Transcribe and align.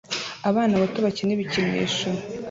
abana 0.49 0.73
bato 0.81 0.97
bakina 1.05 1.31
ibikinisho 1.33 2.09